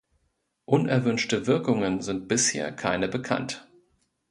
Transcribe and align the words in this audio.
Unerwünschte 0.65 1.45
Wirkungen 1.45 2.01
sind 2.01 2.27
bisher 2.27 2.71
keine 2.75 3.07
bekannt. 3.07 3.69